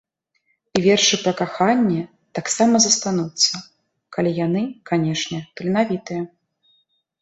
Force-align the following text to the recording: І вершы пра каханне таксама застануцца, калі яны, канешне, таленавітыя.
І 0.79 0.79
вершы 0.85 1.19
пра 1.25 1.33
каханне 1.41 1.99
таксама 2.41 2.75
застануцца, 2.87 3.55
калі 4.19 4.35
яны, 4.45 4.67
канешне, 4.93 5.47
таленавітыя. 5.59 6.21